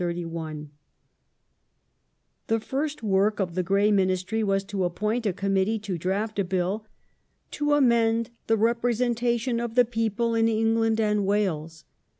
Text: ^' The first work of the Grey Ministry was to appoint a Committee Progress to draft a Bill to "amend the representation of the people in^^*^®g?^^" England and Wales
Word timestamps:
^' 0.01 0.67
The 2.47 2.59
first 2.59 3.03
work 3.03 3.39
of 3.39 3.53
the 3.53 3.61
Grey 3.61 3.91
Ministry 3.91 4.43
was 4.43 4.63
to 4.63 4.83
appoint 4.83 5.27
a 5.27 5.31
Committee 5.31 5.77
Progress 5.77 5.85
to 5.85 5.97
draft 5.99 6.39
a 6.39 6.43
Bill 6.43 6.87
to 7.51 7.73
"amend 7.75 8.31
the 8.47 8.57
representation 8.57 9.59
of 9.59 9.75
the 9.75 9.85
people 9.85 10.31
in^^*^®g?^^" 10.31 10.49
England 10.49 10.99
and 10.99 11.23
Wales 11.27 11.85